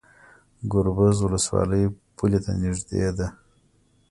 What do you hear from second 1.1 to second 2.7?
ولسوالۍ پولې ته